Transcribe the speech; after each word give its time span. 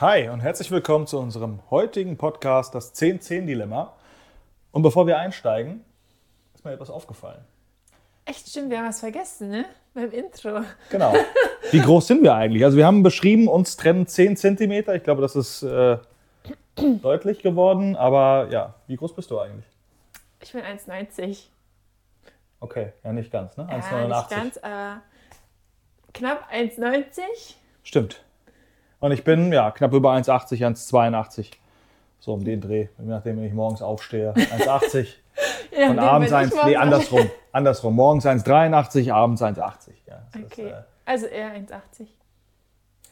Hi 0.00 0.28
und 0.28 0.38
herzlich 0.38 0.70
willkommen 0.70 1.08
zu 1.08 1.18
unserem 1.18 1.58
heutigen 1.70 2.16
Podcast, 2.16 2.72
das 2.72 2.94
10-10-Dilemma. 2.94 3.96
Und 4.70 4.82
bevor 4.82 5.08
wir 5.08 5.18
einsteigen, 5.18 5.84
ist 6.54 6.64
mir 6.64 6.70
etwas 6.70 6.88
aufgefallen. 6.88 7.44
Echt 8.24 8.48
stimmt, 8.48 8.70
wir 8.70 8.78
haben 8.78 8.86
was 8.86 9.00
vergessen, 9.00 9.50
ne? 9.50 9.64
Beim 9.94 10.12
Intro. 10.12 10.60
Genau. 10.90 11.14
Wie 11.72 11.80
groß 11.80 12.06
sind 12.06 12.22
wir 12.22 12.32
eigentlich? 12.32 12.64
Also 12.64 12.76
wir 12.76 12.86
haben 12.86 13.02
beschrieben, 13.02 13.48
uns 13.48 13.76
trennen 13.76 14.06
10 14.06 14.36
Zentimeter. 14.36 14.94
Ich 14.94 15.02
glaube, 15.02 15.20
das 15.20 15.34
ist 15.34 15.64
äh, 15.64 15.98
deutlich 17.02 17.42
geworden. 17.42 17.96
Aber 17.96 18.46
ja, 18.52 18.74
wie 18.86 18.94
groß 18.94 19.16
bist 19.16 19.32
du 19.32 19.40
eigentlich? 19.40 19.66
Ich 20.40 20.52
bin 20.52 20.62
1,90. 20.62 21.46
Okay, 22.60 22.92
ja 23.02 23.12
nicht 23.12 23.32
ganz, 23.32 23.56
ne? 23.56 23.64
1,89. 23.64 23.90
Ja, 23.90 24.06
nicht 24.06 24.30
ganz, 24.30 24.58
aber 24.58 25.02
knapp 26.14 26.48
1,90. 26.52 27.20
Stimmt. 27.82 28.22
Und 29.00 29.12
ich 29.12 29.24
bin 29.24 29.52
ja 29.52 29.70
knapp 29.70 29.92
über 29.92 30.12
1,80, 30.12 30.58
1,82. 30.66 31.52
So 32.20 32.32
um 32.34 32.44
den 32.44 32.60
Dreh, 32.60 32.88
je 32.98 33.04
nachdem, 33.04 33.36
wenn 33.36 33.44
ich 33.44 33.52
morgens 33.52 33.82
aufstehe. 33.82 34.32
1,80. 34.34 35.06
Ja, 35.70 35.90
Und 35.90 36.00
abends 36.00 36.30
bin 36.32 36.38
ich 36.40 36.44
1, 36.46 36.50
morgens 36.54 36.68
nee, 36.70 36.76
andersrum. 36.76 37.30
Andersrum. 37.52 37.94
Morgens 37.94 38.26
1,83, 38.26 39.12
abends 39.12 39.40
1,80. 39.40 39.90
Ja, 40.06 40.22
Okay, 40.34 40.62
Ist, 40.62 40.68
äh, 40.72 40.74
also 41.04 41.26
eher 41.26 41.50
1,80. 41.52 42.06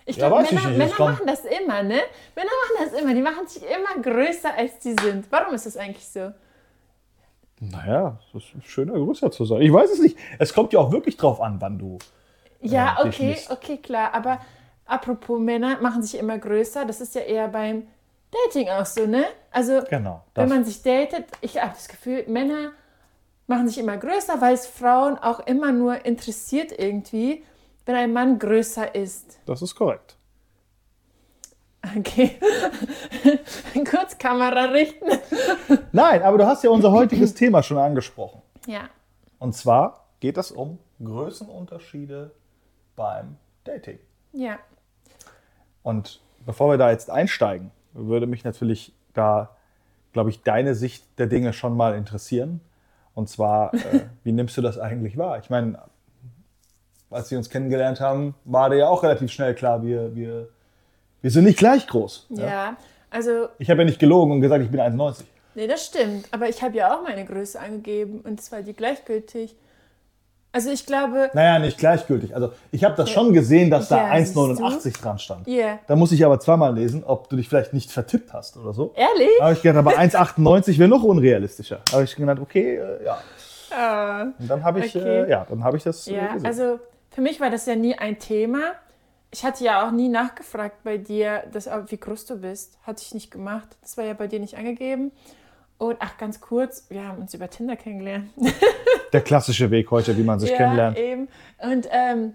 Ich 0.06 0.16
Ja, 0.16 0.26
glaube, 0.26 0.42
ich 0.42 0.50
Männer, 0.50 0.70
Männer 0.70 0.98
machen 0.98 1.26
das 1.26 1.44
immer, 1.44 1.84
ne? 1.84 2.00
Männer 2.34 2.50
machen 2.64 2.90
das 2.90 3.00
immer. 3.00 3.14
Die 3.14 3.22
machen 3.22 3.46
sich 3.46 3.62
immer 3.62 4.02
größer, 4.02 4.50
als 4.56 4.80
die 4.80 4.94
sind. 5.00 5.26
Warum 5.30 5.54
ist 5.54 5.66
das 5.66 5.76
eigentlich 5.76 6.08
so? 6.08 6.32
naja, 7.60 8.18
es 8.34 8.42
ist 8.54 8.66
schöner, 8.66 8.94
größer 8.94 9.30
zu 9.30 9.44
sein. 9.44 9.62
Ich 9.62 9.72
weiß 9.72 9.90
es 9.90 10.00
nicht. 10.00 10.16
Es 10.38 10.52
kommt 10.52 10.72
ja 10.72 10.80
auch 10.80 10.92
wirklich 10.92 11.16
drauf 11.16 11.40
an, 11.40 11.60
wann 11.60 11.78
du. 11.78 11.98
Ja, 12.60 12.96
Ja, 12.98 13.04
dich 13.04 13.20
okay, 13.20 13.36
okay, 13.50 13.76
klar. 13.78 14.12
Aber 14.14 14.40
apropos 14.86 15.38
Männer 15.40 15.80
machen 15.80 16.02
sich 16.02 16.18
immer 16.18 16.38
größer. 16.38 16.84
Das 16.84 17.00
ist 17.00 17.14
ja 17.14 17.22
eher 17.22 17.48
beim 17.48 17.86
Dating 18.46 18.68
auch 18.68 18.86
so, 18.86 19.06
ne? 19.06 19.24
Also, 19.50 19.82
Genau. 19.88 20.22
wenn 20.34 20.48
man 20.48 20.64
sich 20.64 20.82
datet, 20.82 21.26
ich 21.40 21.60
habe 21.60 21.72
das 21.74 21.88
Gefühl, 21.88 22.24
Männer 22.28 22.72
machen 23.46 23.68
sich 23.68 23.78
immer 23.78 23.96
größer, 23.96 24.40
weil 24.40 24.54
es 24.54 24.66
Frauen 24.66 25.16
auch 25.18 25.40
immer 25.46 25.72
nur 25.72 26.04
interessiert 26.04 26.72
irgendwie, 26.76 27.44
wenn 27.84 27.94
ein 27.94 28.12
Mann 28.12 28.38
größer 28.38 28.94
ist. 28.94 29.38
das 29.46 29.62
ist 29.62 29.74
korrekt. 29.76 30.16
Okay. 31.96 32.36
Kurz 33.88 34.18
Kamera 34.18 34.64
richten. 34.64 35.06
Nein, 35.92 36.22
aber 36.22 36.38
du 36.38 36.46
hast 36.46 36.64
ja 36.64 36.70
unser 36.70 36.90
heutiges 36.90 37.32
Thema 37.34 37.62
schon 37.62 37.78
angesprochen. 37.78 38.42
Ja. 38.66 38.88
Und 39.38 39.54
zwar 39.54 40.08
geht 40.18 40.36
es 40.36 40.50
um 40.50 40.78
Größenunterschiede 41.04 42.32
beim 42.96 43.36
Dating. 43.62 44.00
Ja. 44.32 44.58
Und 45.86 46.18
bevor 46.44 46.68
wir 46.68 46.78
da 46.78 46.90
jetzt 46.90 47.10
einsteigen, 47.10 47.70
würde 47.92 48.26
mich 48.26 48.42
natürlich 48.42 48.92
da, 49.14 49.50
glaube 50.12 50.30
ich, 50.30 50.42
deine 50.42 50.74
Sicht 50.74 51.04
der 51.16 51.28
Dinge 51.28 51.52
schon 51.52 51.76
mal 51.76 51.94
interessieren. 51.94 52.60
Und 53.14 53.28
zwar, 53.28 53.72
äh, 53.72 54.00
wie 54.24 54.32
nimmst 54.32 54.56
du 54.56 54.62
das 54.62 54.80
eigentlich 54.80 55.16
wahr? 55.16 55.38
Ich 55.38 55.48
meine, 55.48 55.78
als 57.08 57.30
wir 57.30 57.38
uns 57.38 57.50
kennengelernt 57.50 58.00
haben, 58.00 58.34
war 58.44 58.68
dir 58.68 58.78
ja 58.78 58.88
auch 58.88 59.04
relativ 59.04 59.30
schnell 59.30 59.54
klar, 59.54 59.84
wir, 59.84 60.16
wir, 60.16 60.48
wir 61.22 61.30
sind 61.30 61.44
nicht 61.44 61.60
gleich 61.60 61.86
groß. 61.86 62.26
Ja. 62.30 62.76
Also, 63.08 63.46
Ich 63.58 63.70
habe 63.70 63.82
ja 63.82 63.84
nicht 63.84 64.00
gelogen 64.00 64.32
und 64.32 64.40
gesagt, 64.40 64.64
ich 64.64 64.70
bin 64.72 64.80
1,90. 64.80 65.22
nee, 65.54 65.68
das 65.68 65.86
stimmt. 65.86 66.26
Aber 66.32 66.48
ich 66.48 66.64
habe 66.64 66.76
ja 66.76 66.96
auch 66.96 67.04
meine 67.04 67.24
Größe 67.24 67.60
angegeben 67.60 68.22
und 68.24 68.40
zwar 68.40 68.62
die 68.62 68.72
gleichgültig. 68.72 69.54
Also 70.56 70.70
ich 70.70 70.86
glaube, 70.86 71.30
Naja, 71.34 71.58
nicht 71.58 71.76
gleichgültig. 71.76 72.34
Also 72.34 72.50
ich 72.72 72.82
habe 72.82 72.94
das 72.96 73.10
schon 73.10 73.34
gesehen, 73.34 73.70
dass 73.70 73.88
da 73.88 74.14
Ja, 74.14 74.24
siehst 74.24 74.34
1,89 74.34 75.02
dran 75.02 75.18
stand. 75.18 75.46
Ja. 75.46 75.80
Da 75.86 75.96
muss 75.96 76.12
ich 76.12 76.24
aber 76.24 76.40
zweimal 76.40 76.74
lesen, 76.74 77.04
ob 77.04 77.28
du 77.28 77.36
dich 77.36 77.46
vielleicht 77.46 77.74
nicht 77.74 77.92
vertippt 77.92 78.32
hast 78.32 78.56
oder 78.56 78.72
so. 78.72 78.94
ehrlich? 78.96 79.28
Da 79.38 79.44
habe 79.44 79.52
ich 79.52 79.60
gedacht, 79.60 79.76
aber 79.80 79.98
1,98 79.98 80.78
wäre 80.78 80.88
noch 80.88 81.02
unrealistischer. 81.02 81.80
Da 81.84 81.92
habe 81.92 82.04
ich 82.04 82.16
gedacht, 82.16 82.38
okay, 82.40 82.76
äh, 82.76 83.04
ja. 83.04 83.18
Ah. 83.76 84.22
Und 84.38 84.48
dann 84.48 84.64
habe 84.64 84.80
ich, 84.80 84.96
Okay. 84.96 85.24
äh, 85.24 85.30
ja, 85.30 85.44
dann 85.46 85.62
habe 85.62 85.76
ich 85.76 85.82
das 85.82 86.08
äh, 86.08 86.14
Ja, 86.16 86.32
gesehen. 86.32 86.46
also 86.46 86.80
für 87.10 87.20
mich 87.20 87.38
war 87.38 87.50
das 87.50 87.66
ja 87.66 87.76
nie 87.76 87.94
ein 87.94 88.18
Thema. 88.18 88.60
Ich 89.30 89.44
hatte 89.44 89.62
ja 89.62 89.86
auch 89.86 89.90
nie 89.90 90.08
nachgefragt 90.08 90.84
bei 90.84 90.96
dir, 90.96 91.42
dass, 91.52 91.68
wie 91.88 91.98
groß 91.98 92.24
du 92.24 92.36
bist. 92.36 92.78
Hatte 92.86 93.02
ich 93.04 93.12
nicht 93.12 93.30
gemacht. 93.30 93.68
Das 93.82 93.98
war 93.98 94.04
ja 94.06 94.14
bei 94.14 94.26
dir 94.26 94.40
nicht 94.40 94.56
angegeben. 94.56 95.12
Und 95.76 95.96
ach, 96.00 96.16
ganz 96.16 96.40
kurz, 96.40 96.86
wir 96.88 97.06
haben 97.06 97.18
uns 97.18 97.34
über 97.34 97.50
Tinder 97.50 97.76
kennengelernt. 97.76 98.30
Der 99.12 99.20
klassische 99.20 99.70
Weg 99.70 99.90
heute, 99.90 100.16
wie 100.16 100.22
man 100.22 100.40
sich 100.40 100.54
kennenlernt. 100.54 100.98
eben. 100.98 101.28
Und 101.58 101.88
ähm, 101.90 102.34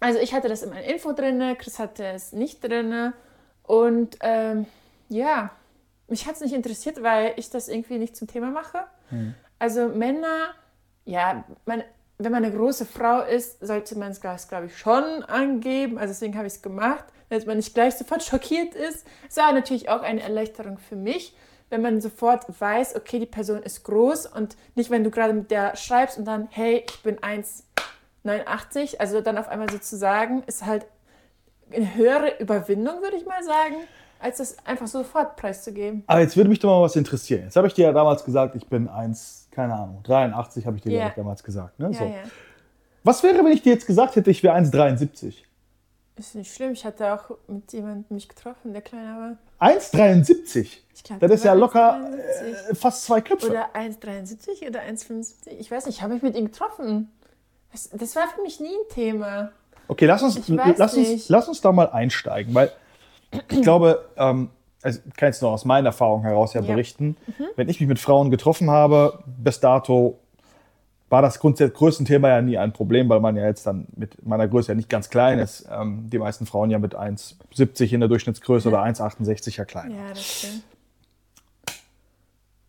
also 0.00 0.18
ich 0.18 0.34
hatte 0.34 0.48
das 0.48 0.62
in 0.62 0.70
meiner 0.70 0.84
Info 0.84 1.12
drin, 1.12 1.56
Chris 1.58 1.78
hatte 1.78 2.04
es 2.04 2.32
nicht 2.32 2.62
drin. 2.62 3.12
Und 3.62 4.18
ähm, 4.20 4.66
ja, 5.08 5.50
mich 6.08 6.26
hat 6.26 6.34
es 6.34 6.40
nicht 6.40 6.54
interessiert, 6.54 7.02
weil 7.02 7.32
ich 7.36 7.50
das 7.50 7.68
irgendwie 7.68 7.98
nicht 7.98 8.16
zum 8.16 8.28
Thema 8.28 8.50
mache. 8.50 8.84
Hm. 9.10 9.34
Also 9.58 9.88
Männer, 9.88 10.50
ja, 11.04 11.44
man, 11.66 11.82
wenn 12.18 12.32
man 12.32 12.44
eine 12.44 12.54
große 12.54 12.84
Frau 12.84 13.22
ist, 13.22 13.64
sollte 13.64 13.96
man 13.96 14.10
es, 14.10 14.20
glaube 14.20 14.66
ich, 14.66 14.76
schon 14.76 15.22
angeben. 15.24 15.98
Also 15.98 16.12
deswegen 16.12 16.36
habe 16.36 16.46
ich 16.46 16.54
es 16.54 16.62
gemacht, 16.62 17.04
damit 17.28 17.46
man 17.46 17.56
nicht 17.56 17.74
gleich 17.74 17.94
sofort 17.94 18.22
schockiert 18.22 18.74
ist. 18.74 19.06
Es 19.28 19.36
war 19.36 19.52
natürlich 19.52 19.88
auch 19.88 20.02
eine 20.02 20.20
Erleichterung 20.20 20.78
für 20.78 20.96
mich, 20.96 21.34
wenn 21.72 21.80
man 21.80 22.02
sofort 22.02 22.44
weiß, 22.60 22.94
okay, 22.96 23.18
die 23.18 23.26
Person 23.26 23.62
ist 23.62 23.82
groß 23.82 24.26
und 24.26 24.56
nicht, 24.74 24.90
wenn 24.90 25.02
du 25.02 25.10
gerade 25.10 25.32
mit 25.32 25.50
der 25.50 25.74
schreibst 25.74 26.18
und 26.18 26.26
dann, 26.26 26.46
hey, 26.50 26.84
ich 26.86 27.02
bin 27.02 27.16
1,89, 27.16 28.98
also 28.98 29.22
dann 29.22 29.38
auf 29.38 29.48
einmal 29.48 29.70
sozusagen, 29.70 30.42
ist 30.44 30.66
halt 30.66 30.86
eine 31.74 31.94
höhere 31.94 32.38
Überwindung, 32.38 33.00
würde 33.00 33.16
ich 33.16 33.24
mal 33.24 33.42
sagen, 33.42 33.76
als 34.20 34.36
das 34.36 34.58
einfach 34.66 34.86
sofort 34.86 35.36
preiszugeben. 35.36 36.04
Aber 36.06 36.20
jetzt 36.20 36.36
würde 36.36 36.50
mich 36.50 36.58
doch 36.58 36.68
mal 36.68 36.82
was 36.82 36.94
interessieren. 36.94 37.44
Jetzt 37.44 37.56
habe 37.56 37.66
ich 37.66 37.72
dir 37.72 37.86
ja 37.86 37.92
damals 37.92 38.22
gesagt, 38.22 38.54
ich 38.54 38.66
bin 38.66 38.86
1, 38.86 39.48
keine 39.50 39.72
Ahnung, 39.72 40.00
83 40.02 40.66
habe 40.66 40.76
ich 40.76 40.82
dir 40.82 41.06
ich, 41.06 41.14
damals 41.14 41.42
gesagt. 41.42 41.78
Ne? 41.78 41.90
Ja, 41.92 41.98
so. 41.98 42.04
ja. 42.04 42.12
Was 43.02 43.22
wäre, 43.22 43.38
wenn 43.38 43.52
ich 43.52 43.62
dir 43.62 43.72
jetzt 43.72 43.86
gesagt 43.86 44.14
hätte, 44.14 44.30
ich 44.30 44.42
wäre 44.42 44.54
1,73? 44.56 45.36
Ist 46.16 46.34
nicht 46.34 46.54
schlimm. 46.54 46.72
Ich 46.72 46.84
hatte 46.84 47.14
auch 47.14 47.36
mit 47.48 47.72
jemandem 47.72 48.04
mich 48.10 48.28
getroffen, 48.28 48.72
der 48.72 48.82
kleiner 48.82 49.36
war. 49.60 49.68
1,73? 49.68 50.78
Ich 50.94 51.04
glaub, 51.04 51.20
Das 51.20 51.30
ist 51.30 51.44
ja 51.44 51.54
locker 51.54 51.94
1,73. 51.94 52.70
äh, 52.70 52.74
fast 52.74 53.04
zwei 53.04 53.20
Köpfe. 53.20 53.48
Oder 53.50 53.74
1,73 53.74 54.68
oder 54.68 54.80
1,75. 54.80 55.48
Ich 55.58 55.70
weiß 55.70 55.86
nicht, 55.86 55.96
ich 55.96 56.02
habe 56.02 56.12
mich 56.14 56.22
mit 56.22 56.36
ihm 56.36 56.46
getroffen. 56.46 57.10
Das, 57.72 57.88
das 57.90 58.14
war 58.16 58.28
für 58.28 58.42
mich 58.42 58.60
nie 58.60 58.68
ein 58.68 58.94
Thema. 58.94 59.52
Okay, 59.88 60.04
lass 60.06 60.22
uns, 60.22 60.36
Ich 60.36 60.48
lass, 60.48 60.94
uns, 60.94 61.28
lass 61.28 61.48
uns 61.48 61.60
da 61.60 61.72
mal 61.72 61.88
einsteigen, 61.90 62.54
weil 62.54 62.70
ich 63.50 63.62
glaube, 63.62 64.04
ähm, 64.16 64.50
also 64.82 65.00
ich 65.06 65.16
kann 65.16 65.28
jetzt 65.28 65.40
nur 65.40 65.50
aus 65.52 65.64
meiner 65.64 65.88
Erfahrung 65.88 66.22
heraus 66.22 66.52
ja, 66.52 66.60
Ja. 66.60 66.64
Mhm. 66.66 66.70
berichten, 66.74 67.16
wenn 67.56 67.68
ich 67.68 67.80
mich 67.80 67.88
mit 67.88 67.98
Frauen 67.98 68.30
getroffen 68.30 68.70
habe, 68.70 69.22
bis 69.26 69.60
dato 69.60 70.18
war 71.12 71.20
das 71.20 71.38
grundsätzlich 71.38 71.76
größte 71.76 72.04
Thema 72.04 72.30
ja 72.30 72.40
nie 72.40 72.56
ein 72.56 72.72
Problem, 72.72 73.10
weil 73.10 73.20
man 73.20 73.36
ja 73.36 73.44
jetzt 73.44 73.66
dann 73.66 73.86
mit 73.94 74.26
meiner 74.26 74.48
Größe 74.48 74.72
ja 74.72 74.74
nicht 74.74 74.88
ganz 74.88 75.10
klein 75.10 75.38
ist. 75.40 75.68
Ähm, 75.70 76.08
die 76.08 76.18
meisten 76.18 76.46
Frauen 76.46 76.70
ja 76.70 76.78
mit 76.78 76.96
1,70 76.96 77.92
in 77.92 78.00
der 78.00 78.08
Durchschnittsgröße 78.08 78.66
oder 78.66 78.82
1,68 78.82 79.58
ja 79.58 79.66
klein. 79.66 79.90
Ja, 79.90 80.08
das 80.08 80.24
stimmt. 80.24 80.62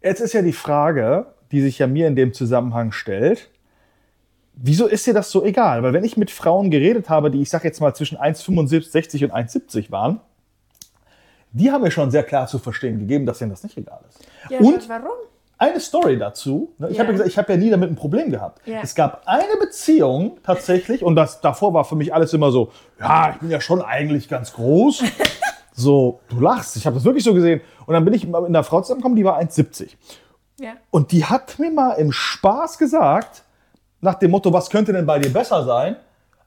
Jetzt 0.01 0.19
ist 0.19 0.33
ja 0.33 0.41
die 0.41 0.51
Frage, 0.51 1.27
die 1.53 1.61
sich 1.61 1.79
ja 1.79 1.87
mir 1.87 2.05
in 2.05 2.17
dem 2.17 2.33
Zusammenhang 2.33 2.91
stellt, 2.91 3.49
wieso 4.55 4.87
ist 4.87 5.07
dir 5.07 5.13
das 5.13 5.31
so 5.31 5.45
egal? 5.45 5.81
Weil 5.81 5.93
wenn 5.93 6.03
ich 6.03 6.17
mit 6.17 6.29
Frauen 6.29 6.69
geredet 6.69 7.07
habe, 7.07 7.31
die 7.31 7.41
ich 7.41 7.49
sag 7.49 7.63
jetzt 7.63 7.79
mal 7.79 7.95
zwischen 7.95 8.17
1,65 8.17 9.23
und 9.23 9.33
1,70 9.33 9.89
waren, 9.89 10.19
die 11.53 11.71
haben 11.71 11.81
mir 11.81 11.91
schon 11.91 12.11
sehr 12.11 12.23
klar 12.23 12.47
zu 12.47 12.59
verstehen 12.59 12.99
gegeben, 12.99 13.25
dass 13.25 13.39
ihnen 13.39 13.51
das 13.51 13.63
nicht 13.63 13.77
egal 13.77 14.01
ist. 14.09 14.19
Ja, 14.49 14.59
und 14.59 14.89
warum? 14.89 15.32
Eine 15.57 15.79
Story 15.79 16.17
dazu. 16.17 16.73
ne, 16.77 16.89
Ich 16.89 16.97
Ja. 16.97 16.99
habe 17.03 17.07
ja 17.09 17.11
gesagt, 17.13 17.29
ich 17.29 17.37
habe 17.37 17.53
ja 17.53 17.57
nie 17.57 17.69
damit 17.69 17.89
ein 17.89 17.95
Problem 17.95 18.31
gehabt. 18.31 18.65
Ja. 18.67 18.79
Es 18.83 18.95
gab 18.95 19.21
eine 19.25 19.55
Beziehung 19.59 20.37
tatsächlich 20.43 21.03
und 21.03 21.15
das 21.15 21.41
davor 21.41 21.73
war 21.73 21.85
für 21.85 21.95
mich 21.95 22.13
alles 22.13 22.33
immer 22.33 22.51
so, 22.51 22.71
ja, 22.99 23.31
ich 23.31 23.37
bin 23.37 23.49
ja 23.49 23.61
schon 23.61 23.81
eigentlich 23.81 24.27
ganz 24.29 24.53
groß. 24.53 25.03
so, 25.73 26.19
du 26.29 26.39
lachst, 26.39 26.75
ich 26.75 26.85
habe 26.85 26.95
das 26.95 27.03
wirklich 27.05 27.23
so 27.23 27.33
gesehen. 27.33 27.61
Und 27.85 27.93
dann 27.93 28.03
bin 28.05 28.13
ich 28.13 28.25
mit 28.27 28.35
einer 28.35 28.63
Frau 28.63 28.81
zusammengekommen, 28.81 29.15
die 29.15 29.25
war 29.25 29.39
1,70. 29.39 29.89
Ja. 30.59 30.73
Und 30.91 31.11
die 31.11 31.25
hat 31.25 31.57
mir 31.59 31.71
mal 31.71 31.93
im 31.93 32.11
Spaß 32.11 32.77
gesagt, 32.77 33.43
nach 34.01 34.15
dem 34.15 34.31
Motto, 34.31 34.51
was 34.51 34.69
könnte 34.69 34.91
denn 34.93 35.05
bei 35.05 35.17
dir 35.19 35.31
besser 35.31 35.63
sein? 35.63 35.95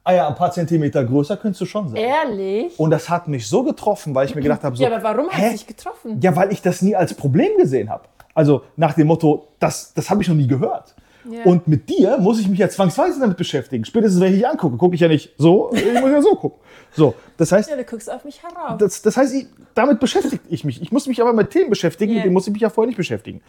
Ah 0.04 0.12
ja, 0.12 0.28
ein 0.28 0.36
paar 0.36 0.52
Zentimeter 0.52 1.02
größer 1.04 1.36
könntest 1.36 1.62
du 1.62 1.66
schon 1.66 1.88
sein. 1.88 1.96
Ehrlich? 1.96 2.78
Und 2.78 2.90
das 2.90 3.08
hat 3.08 3.26
mich 3.26 3.48
so 3.48 3.64
getroffen, 3.64 4.14
weil 4.14 4.26
ich 4.26 4.34
mir 4.36 4.40
gedacht 4.42 4.62
habe, 4.62 4.76
so, 4.76 4.84
ja, 4.84 4.94
aber 4.94 5.02
warum 5.02 5.28
hä? 5.30 5.46
du 5.46 5.52
dich 5.52 5.66
getroffen? 5.66 6.20
Ja, 6.20 6.36
weil 6.36 6.52
ich 6.52 6.62
das 6.62 6.80
nie 6.82 6.94
als 6.94 7.14
Problem 7.14 7.56
gesehen 7.58 7.90
habe. 7.90 8.04
Also 8.36 8.62
nach 8.76 8.94
dem 8.94 9.08
Motto, 9.08 9.48
das, 9.58 9.92
das 9.94 10.08
habe 10.10 10.22
ich 10.22 10.28
noch 10.28 10.36
nie 10.36 10.46
gehört. 10.46 10.94
Ja. 11.28 11.42
Und 11.44 11.66
mit 11.66 11.88
dir 11.88 12.18
muss 12.18 12.38
ich 12.38 12.48
mich 12.48 12.60
ja 12.60 12.68
zwangsweise 12.68 13.18
damit 13.18 13.36
beschäftigen. 13.36 13.84
Spätestens, 13.84 14.20
wenn 14.20 14.28
ich 14.32 14.38
dich 14.38 14.46
angucke, 14.48 14.76
gucke 14.76 14.94
ich 14.94 15.00
ja 15.00 15.08
nicht 15.08 15.32
so, 15.38 15.70
ich 15.72 16.00
muss 16.00 16.10
ja 16.12 16.22
so 16.22 16.36
gucken. 16.36 16.60
So, 16.92 17.14
das 17.36 17.50
heißt, 17.50 17.68
Ja, 17.68 17.74
du 17.76 17.82
guckst 17.84 18.08
auf 18.08 18.24
mich 18.24 18.40
herauf. 18.42 18.78
das, 18.78 19.02
das 19.02 19.16
heißt, 19.16 19.34
ich, 19.34 19.46
damit 19.74 19.98
beschäftige 19.98 20.40
ich 20.48 20.62
mich. 20.64 20.80
Ich 20.80 20.92
muss 20.92 21.08
mich 21.08 21.20
aber 21.20 21.32
mit 21.32 21.50
Themen 21.50 21.68
beschäftigen, 21.70 22.12
Ja. 22.12 22.16
mit 22.18 22.24
denen 22.26 22.34
muss 22.34 22.46
ich 22.46 22.52
mich 22.52 22.62
ja 22.62 22.70
vorher 22.70 22.86
nicht 22.86 22.96
beschäftigen. 22.96 23.40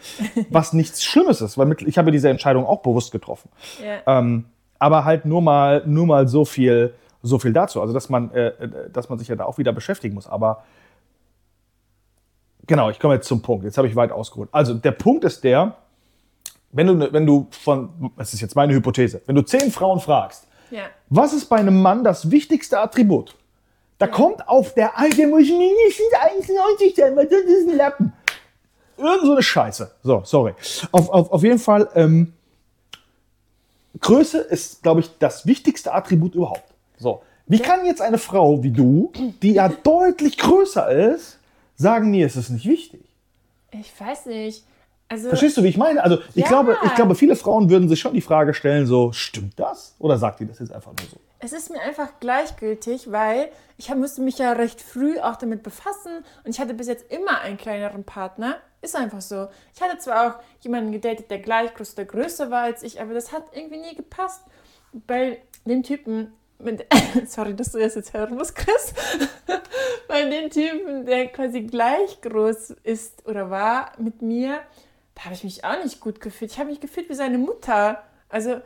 Was 0.49 0.73
nichts 0.73 1.03
Schlimmes 1.03 1.39
ist, 1.41 1.57
weil 1.59 1.67
mit, 1.67 1.83
ich 1.83 1.99
habe 1.99 2.11
diese 2.11 2.29
Entscheidung 2.29 2.65
auch 2.65 2.81
bewusst 2.81 3.11
getroffen. 3.11 3.49
ja. 3.85 4.19
Ähm, 4.19 4.45
aber 4.79 5.05
halt 5.05 5.25
nur 5.25 5.41
mal, 5.41 5.83
nur 5.85 6.05
mal 6.07 6.27
so 6.27 6.45
viel, 6.45 6.93
so 7.23 7.37
viel 7.39 7.53
dazu. 7.53 7.81
Also 7.81 7.93
dass 7.93 8.09
man, 8.09 8.31
äh, 8.31 8.47
äh, 8.47 8.89
dass 8.91 9.09
man 9.09 9.17
sich 9.19 9.27
ja 9.27 9.35
da 9.35 9.45
auch 9.45 9.57
wieder 9.59 9.71
beschäftigen 9.73 10.15
muss. 10.15 10.27
Aber 10.27 10.63
genau, 12.67 12.89
ich 12.89 12.99
komme 12.99 13.15
jetzt 13.15 13.27
zum 13.27 13.41
Punkt. 13.41 13.65
Jetzt 13.65 13.77
habe 13.77 13.87
ich 13.87 13.95
weit 13.95 14.11
ausgeholt. 14.11 14.49
Also 14.51 14.73
der 14.73 14.91
Punkt 14.91 15.23
ist 15.23 15.43
der, 15.43 15.75
wenn 16.71 16.87
du, 16.87 17.13
wenn 17.13 17.25
du 17.25 17.47
von, 17.51 18.11
das 18.17 18.33
ist 18.33 18.41
jetzt 18.41 18.55
meine 18.55 18.73
Hypothese, 18.73 19.21
wenn 19.25 19.35
du 19.35 19.41
zehn 19.41 19.71
Frauen 19.71 19.99
fragst, 19.99 20.47
Ja. 20.69 20.83
was 21.09 21.33
ist 21.33 21.45
bei 21.45 21.55
einem 21.57 21.81
Mann 21.81 22.03
das 22.03 22.29
wichtigste 22.29 22.79
Attribut? 22.79 23.35
Da 23.97 24.05
kommt 24.07 24.47
auf 24.47 24.73
der 24.75 24.97
Alte 24.97 25.25
muss 25.27 25.47
mindestens 25.47 26.13
1,90 26.47 26.95
sein, 26.95 27.15
weil 27.15 27.25
das 27.25 27.39
ist 27.41 27.67
ein 27.69 27.77
Lappen. 27.77 28.13
Irgend 28.97 29.21
so 29.25 29.31
eine 29.31 29.41
Scheiße. 29.43 29.91
So, 30.03 30.21
sorry. 30.23 30.53
Auf, 30.91 31.09
auf, 31.09 31.31
auf 31.31 31.43
jeden 31.43 31.59
Fall, 31.59 31.89
ähm, 31.95 32.33
Größe 33.99 34.39
ist, 34.39 34.83
glaube 34.83 34.99
ich, 34.99 35.17
das 35.17 35.45
wichtigste 35.47 35.93
Attribut 35.93 36.35
überhaupt. 36.35 36.63
So. 36.97 37.21
Wie 37.47 37.59
kann 37.59 37.85
jetzt 37.85 38.01
eine 38.01 38.17
Frau 38.17 38.61
wie 38.61 38.71
du, 38.71 39.11
die 39.41 39.53
ja 39.53 39.69
deutlich 39.69 40.37
größer 40.37 40.89
ist, 40.89 41.39
sagen, 41.77 42.11
nee, 42.11 42.23
es 42.23 42.35
ist 42.35 42.49
nicht 42.49 42.65
wichtig? 42.67 43.01
Ich 43.71 43.99
weiß 43.99 44.25
nicht. 44.25 44.65
Also, 45.09 45.29
Verstehst 45.29 45.55
du, 45.55 45.63
wie 45.63 45.67
ich 45.69 45.77
meine? 45.77 46.03
Also 46.03 46.19
ich, 46.35 46.43
Ja. 46.43 46.47
glaube, 46.49 46.77
ich 46.83 46.93
glaube, 46.95 47.15
viele 47.15 47.37
Frauen 47.37 47.69
würden 47.69 47.87
sich 47.87 47.99
schon 48.01 48.13
die 48.13 48.21
Frage 48.21 48.53
stellen, 48.53 48.85
so, 48.85 49.13
stimmt 49.13 49.57
das? 49.57 49.95
Oder 49.99 50.17
sagt 50.17 50.41
die 50.41 50.45
das 50.45 50.59
jetzt 50.59 50.71
einfach 50.73 50.91
nur 50.91 51.07
so? 51.09 51.17
es 51.39 51.53
ist 51.53 51.69
mir 51.69 51.79
einfach 51.79 52.13
gleichgültig, 52.19 53.11
weil 53.11 53.49
ich 53.77 53.93
musste 53.93 54.21
mich 54.21 54.39
ja 54.39 54.53
recht 54.53 54.81
früh 54.81 55.19
auch 55.19 55.35
damit 55.35 55.61
befassen 55.61 56.25
und 56.43 56.49
ich 56.49 56.59
hatte 56.59 56.73
bis 56.73 56.87
jetzt 56.87 57.11
immer 57.11 57.41
einen 57.41 57.57
kleineren 57.57 58.03
Partner. 58.03 58.57
Ist 58.81 58.95
einfach 58.95 59.21
so. 59.21 59.47
Ich 59.75 59.81
hatte 59.81 59.99
zwar 59.99 60.27
auch 60.27 60.39
jemanden 60.63 60.91
gedatet, 60.91 61.29
der 61.29 61.37
gleich 61.39 61.73
groß 61.75 61.93
oder 61.93 62.05
größer 62.05 62.49
war 62.49 62.63
als 62.63 62.81
ich, 62.81 62.99
aber 62.99 63.13
das 63.13 63.31
hat 63.31 63.43
irgendwie 63.53 63.77
nie 63.77 63.95
gepasst. 63.95 64.41
Bei 64.93 65.37
dem 65.65 65.83
Typen, 65.83 66.33
mit, 66.59 66.85
sorry, 67.27 67.55
dass 67.55 67.71
du 67.71 67.79
das 67.79 67.95
jetzt 67.95 68.13
hören 68.13 68.35
musst, 68.35 68.55
Chris, 68.55 68.93
bei 70.07 70.23
dem 70.23 70.49
Typen, 70.49 71.05
der 71.05 71.27
quasi 71.27 71.61
gleich 71.61 72.21
groß 72.21 72.71
ist 72.83 73.27
oder 73.27 73.49
war 73.49 73.91
mit 73.97 74.21
mir, 74.21 74.59
da 75.15 75.25
habe 75.25 75.35
ich 75.35 75.43
mich 75.43 75.63
auch 75.63 75.83
nicht 75.83 75.99
gut 75.99 76.21
gefühlt. 76.21 76.51
Ich 76.51 76.59
habe 76.59 76.69
mich 76.69 76.79
gefühlt 76.79 77.09
wie 77.09 77.15
seine 77.15 77.37
Mutter. 77.37 78.03
Also 78.29 78.57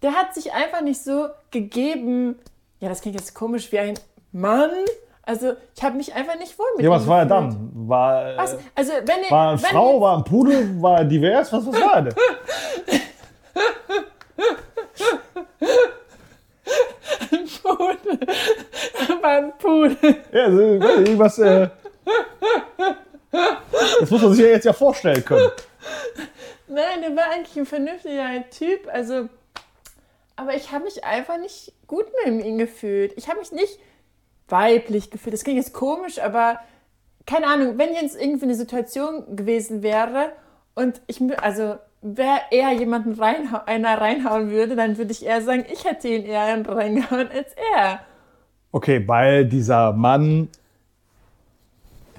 der 0.00 0.12
hat 0.12 0.34
sich 0.34 0.52
einfach 0.52 0.80
nicht 0.80 1.02
so 1.02 1.28
gegeben. 1.50 2.38
Ja, 2.80 2.88
das 2.88 3.02
klingt 3.02 3.18
jetzt 3.18 3.34
komisch 3.34 3.70
wie 3.72 3.78
ein 3.78 3.94
Mann. 4.32 4.70
Also 5.24 5.52
ich 5.76 5.84
habe 5.84 5.96
mich 5.96 6.14
einfach 6.14 6.36
nicht 6.38 6.58
wohl 6.58 6.66
mit 6.76 6.84
Ja, 6.84 6.90
was 6.90 7.06
war 7.06 7.20
er 7.20 7.26
dann? 7.26 7.70
War, 7.88 8.36
Was? 8.36 8.56
Also 8.74 8.92
wenn 9.04 9.30
war 9.30 9.50
eine 9.50 9.58
Frau, 9.58 10.00
war 10.00 10.16
ein 10.16 10.24
Pudel, 10.24 10.82
war 10.82 10.98
er 10.98 11.04
divers? 11.04 11.52
Was, 11.52 11.66
was 11.66 11.80
war 11.80 11.96
er 11.96 12.02
denn? 12.02 12.14
Pudel. 17.82 18.18
war 19.22 19.30
ein 19.30 19.52
Pudel. 19.58 20.16
Ja, 20.32 20.44
also, 20.44 20.60
irgendwas. 20.60 21.38
Äh, 21.38 21.68
das 24.00 24.10
muss 24.10 24.22
man 24.22 24.32
sich 24.34 24.44
ja 24.44 24.50
jetzt 24.50 24.64
ja 24.64 24.72
vorstellen 24.72 25.24
können. 25.24 25.50
Nein, 26.68 27.02
der 27.02 27.16
war 27.16 27.30
eigentlich 27.30 27.56
ein 27.56 27.66
vernünftiger 27.66 28.48
Typ. 28.50 28.88
Also, 28.92 29.28
aber 30.36 30.54
ich 30.54 30.72
habe 30.72 30.84
mich 30.84 31.04
einfach 31.04 31.38
nicht 31.38 31.72
gut 31.86 32.06
mit 32.24 32.44
ihm 32.44 32.58
gefühlt. 32.58 33.12
Ich 33.16 33.28
habe 33.28 33.40
mich 33.40 33.52
nicht 33.52 33.78
weiblich 34.48 35.10
gefühlt. 35.10 35.34
Das 35.34 35.44
klingt 35.44 35.58
jetzt 35.58 35.72
komisch, 35.72 36.18
aber 36.20 36.60
keine 37.26 37.46
Ahnung, 37.46 37.78
wenn 37.78 37.94
jetzt 37.94 38.20
irgendwie 38.20 38.44
eine 38.44 38.54
Situation 38.54 39.36
gewesen 39.36 39.82
wäre 39.82 40.32
und 40.74 41.00
ich, 41.06 41.20
also 41.40 41.76
wer 42.02 42.40
eher 42.50 42.72
jemanden 42.72 43.14
reinhau 43.14 43.60
einer 43.64 44.00
reinhauen 44.00 44.50
würde, 44.50 44.76
dann 44.76 44.98
würde 44.98 45.12
ich 45.12 45.24
eher 45.24 45.40
sagen, 45.40 45.64
ich 45.72 45.84
hätte 45.84 46.08
ihn 46.08 46.24
eher 46.24 46.62
reingehauen 46.68 47.28
als 47.28 47.54
er. 47.74 48.00
Okay, 48.72 49.06
weil 49.06 49.46
dieser 49.46 49.92
Mann 49.92 50.48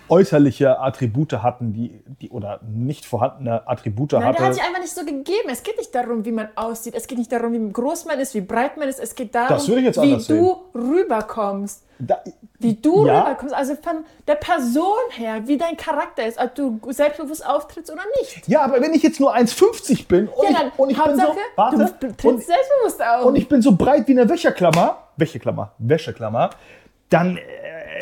äußerliche 0.10 0.80
Attribute 0.80 1.34
hatten, 1.42 1.74
die, 1.74 2.04
die 2.22 2.30
oder 2.30 2.60
nicht 2.64 3.06
vorhandene 3.06 3.68
Attribute 3.68 4.12
Nein, 4.14 4.22
der 4.22 4.30
hat 4.30 4.40
hatte. 4.40 4.54
sich 4.56 4.64
einfach 4.64 4.82
nicht 4.82 4.94
so 4.94 5.06
gegeben. 5.06 5.50
Es 5.50 5.64
geht 5.64 5.78
nicht 5.78 5.94
darum, 5.96 6.26
wie 6.26 6.32
man 6.32 6.50
aussieht. 6.56 6.94
Es 6.96 7.08
geht 7.08 7.18
nicht 7.18 7.32
darum, 7.32 7.54
wie 7.54 7.72
groß 7.72 8.06
man 8.06 8.20
ist, 8.20 8.34
wie 8.36 8.42
breit 8.42 8.78
man 8.78 8.88
ist. 8.90 9.00
Es 9.00 9.16
geht 9.16 9.34
darum, 9.34 9.58
wie 9.68 10.18
du 10.28 10.58
rüberkommst. 10.76 11.84
Da, 12.00 12.22
Wie 12.60 12.74
du 12.76 13.06
Ja. 13.06 13.22
rüberkommst. 13.22 13.54
Also 13.56 13.76
von 13.76 14.04
der 14.28 14.36
Person 14.36 14.84
her, 15.12 15.42
wie 15.46 15.58
dein 15.58 15.78
Charakter 15.78 16.26
ist, 16.26 16.38
ob 16.40 16.54
du 16.56 16.80
selbstbewusst 16.92 17.46
auftrittst 17.46 17.92
oder 17.92 18.02
nicht. 18.20 18.48
ja, 18.48 18.62
aber 18.64 18.82
wenn 18.82 18.94
ich 18.94 19.04
jetzt 19.04 19.20
nur 19.20 19.34
1,50 19.34 20.08
bin 20.08 20.28
und, 20.28 20.44
Ja, 20.50 20.68
ich, 20.74 20.80
und 20.80 20.90
ich 20.90 21.02
bin 21.02 21.16
so, 21.16 21.36
warte, 21.56 21.76
und, 21.78 22.44
selbstbewusst 22.44 23.02
auf. 23.02 23.26
und 23.26 23.36
ich 23.36 23.48
bin 23.48 23.62
so 23.62 23.76
breit 23.76 24.08
wie 24.08 24.12
eine 24.20 24.28
Wäscheklammer, 24.28 24.98
Wäscheklammer, 25.18 25.74
Wäscheklammer, 25.78 26.50
dann 27.10 27.38
äh, 27.38 27.42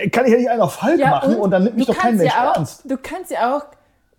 kann 0.09 0.25
ich 0.25 0.31
ja 0.31 0.37
nicht 0.37 0.49
einen 0.49 0.61
auf 0.61 0.75
Falk 0.75 0.99
machen 0.99 1.35
und, 1.37 1.51
dann 1.51 1.63
nimmt 1.65 1.77
mich 1.77 1.87
doch 1.87 1.97
kein 1.97 2.17
Mensch 2.17 2.33
ja 2.33 2.51
auch, 2.51 2.55
ernst. 2.55 2.89
Du 2.89 2.97
kannst 2.97 3.31
ja 3.31 3.55
auch, 3.57 3.65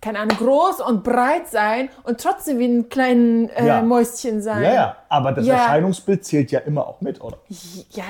keine 0.01 0.19
Ahnung, 0.19 0.37
groß 0.37 0.81
und 0.81 1.05
breit 1.05 1.49
sein 1.49 1.89
und 2.05 2.21
trotzdem 2.21 2.59
wie 2.59 2.67
ein 2.67 2.89
kleines 2.89 3.51
äh, 3.53 3.67
Ja. 3.67 3.83
Mäuschen 3.83 4.43
sein. 4.43 4.63
Ja, 4.63 4.75
ja, 4.75 4.97
aber 5.09 5.33
das 5.33 5.47
Ja. 5.47 5.55
Erscheinungsbild 5.55 6.25
zählt 6.25 6.51
ja 6.51 6.61
immer 6.61 6.87
auch 6.87 7.01
mit, 7.01 7.21
oder? 7.21 7.39
Ja, 7.91 8.05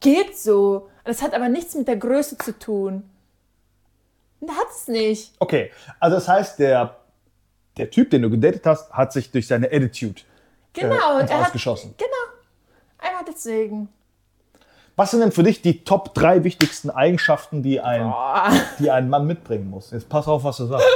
geht 0.00 0.36
so. 0.38 0.88
Das 1.04 1.22
hat 1.22 1.34
aber 1.34 1.48
nichts 1.48 1.74
mit 1.74 1.86
der 1.88 1.96
Größe 1.96 2.36
zu 2.38 2.58
tun. 2.58 3.08
Hat 4.46 4.66
es 4.70 4.86
nicht. 4.88 5.34
Okay, 5.38 5.70
also 5.98 6.16
das 6.16 6.28
heißt, 6.28 6.58
der, 6.58 6.96
der 7.76 7.90
Typ, 7.90 8.10
den 8.10 8.22
du 8.22 8.30
gedatet 8.30 8.66
hast, 8.66 8.92
hat 8.92 9.12
sich 9.12 9.30
durch 9.30 9.46
seine 9.48 9.66
Attitude 9.66 10.22
Genau. 10.72 11.18
äh, 11.18 11.24
er 11.26 11.38
hat, 11.40 11.46
Ausgeschossen. 11.46 11.94
Genau. 11.96 12.10
Einfach 12.98 13.24
deswegen. 13.26 13.88
Was 14.96 15.10
sind 15.10 15.20
denn 15.20 15.30
für 15.32 15.42
dich 15.42 15.60
die 15.60 15.84
Top 15.84 16.14
3 16.14 16.42
wichtigsten 16.42 16.88
Eigenschaften, 16.90 17.62
die 17.62 17.80
ein, 17.80 18.12
die 18.78 18.90
ein 18.90 19.10
Mann 19.10 19.26
mitbringen 19.26 19.68
muss? 19.68 19.90
Jetzt 19.90 20.08
pass 20.08 20.26
auf, 20.26 20.42
was 20.44 20.56
du 20.56 20.66
sagst. 20.66 20.86